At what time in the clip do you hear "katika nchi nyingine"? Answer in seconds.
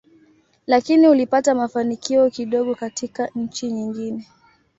2.75-4.27